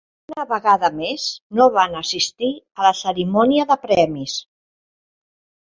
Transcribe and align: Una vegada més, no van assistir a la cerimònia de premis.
Una 0.35 0.43
vegada 0.53 0.89
més, 1.01 1.25
no 1.59 1.67
van 1.75 1.99
assistir 1.99 2.51
a 2.81 2.87
la 2.89 2.95
cerimònia 3.03 3.69
de 3.75 3.81
premis. 3.87 4.43